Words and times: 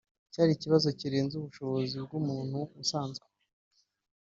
cyari 0.33 0.51
ikibazo 0.53 0.87
kirenze 0.99 1.33
ubushobozi 1.37 1.95
bw’umuntu 2.05 2.59
usanzwe 2.83 3.27